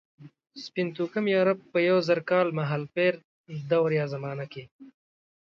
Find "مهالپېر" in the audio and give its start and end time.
2.59-3.13